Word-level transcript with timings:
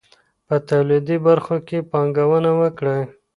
په 0.47 0.55
توليدي 0.67 1.17
برخو 1.27 1.55
کي 1.67 1.77
پانګونه 1.91 2.51
وکړئ. 2.61 3.01